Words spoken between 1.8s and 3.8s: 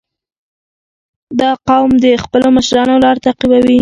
د خپلو مشرانو لار تعقیبوي.